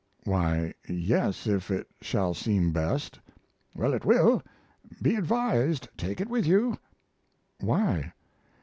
"Why 0.23 0.73
yes, 0.89 1.45
if 1.45 1.69
it 1.69 1.85
shall 2.01 2.33
seem 2.33 2.71
best." 2.71 3.19
"Well, 3.75 3.93
it 3.93 4.03
will. 4.03 4.41
Be 4.99 5.13
advised. 5.15 5.89
Take 5.95 6.19
it 6.19 6.27
with 6.27 6.47
you." 6.47 6.79
"Why?" 7.59 8.11